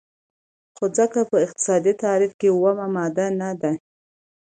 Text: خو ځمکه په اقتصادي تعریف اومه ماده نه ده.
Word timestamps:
خو 0.75 0.83
ځمکه 0.95 1.21
په 1.29 1.37
اقتصادي 1.45 1.93
تعریف 2.03 2.31
اومه 2.53 2.85
ماده 2.95 3.25
نه 3.41 3.49
ده. 3.61 3.71